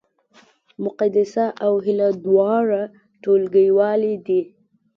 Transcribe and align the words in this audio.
مقدسه 0.83 1.45
او 1.65 1.73
هیله 1.85 2.07
دواړه 2.25 2.81
ټولګیوالې 3.23 4.13
دي 4.27 4.41